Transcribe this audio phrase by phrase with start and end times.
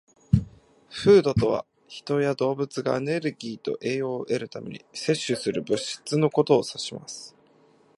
[0.89, 7.35] "Food" とは、人や動物がエネルギーと栄養を得るために摂取する物質のことを指します。